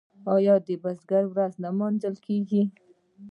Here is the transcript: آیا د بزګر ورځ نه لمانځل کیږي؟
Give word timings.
آیا 0.35 0.55
د 0.67 0.69
بزګر 0.83 1.23
ورځ 1.29 1.53
نه 1.63 1.69
لمانځل 1.71 2.15
کیږي؟ 2.25 2.63